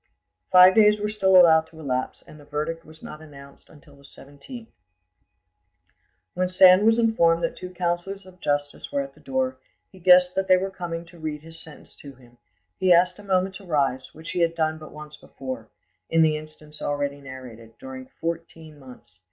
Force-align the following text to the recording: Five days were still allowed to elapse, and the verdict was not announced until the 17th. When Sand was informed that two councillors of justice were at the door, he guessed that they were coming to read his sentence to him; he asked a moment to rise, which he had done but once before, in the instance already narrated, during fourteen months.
Five 0.51 0.73
days 0.73 0.99
were 0.99 1.09
still 1.09 1.37
allowed 1.39 1.67
to 1.67 1.79
elapse, 1.79 2.23
and 2.23 2.39
the 2.39 2.43
verdict 2.43 2.83
was 2.83 3.03
not 3.03 3.21
announced 3.21 3.69
until 3.69 3.95
the 3.95 4.01
17th. 4.01 4.65
When 6.33 6.49
Sand 6.49 6.87
was 6.87 6.97
informed 6.97 7.43
that 7.43 7.55
two 7.55 7.69
councillors 7.69 8.25
of 8.25 8.39
justice 8.39 8.91
were 8.91 9.01
at 9.01 9.13
the 9.13 9.19
door, 9.19 9.57
he 9.91 9.99
guessed 9.99 10.33
that 10.33 10.47
they 10.47 10.57
were 10.57 10.71
coming 10.71 11.05
to 11.05 11.19
read 11.19 11.43
his 11.43 11.59
sentence 11.61 11.95
to 11.97 12.15
him; 12.15 12.39
he 12.79 12.91
asked 12.91 13.19
a 13.19 13.23
moment 13.23 13.53
to 13.57 13.63
rise, 13.63 14.11
which 14.11 14.31
he 14.31 14.39
had 14.39 14.55
done 14.55 14.79
but 14.79 14.91
once 14.91 15.17
before, 15.17 15.69
in 16.09 16.23
the 16.23 16.35
instance 16.35 16.81
already 16.81 17.21
narrated, 17.21 17.77
during 17.77 18.07
fourteen 18.07 18.79
months. 18.79 19.19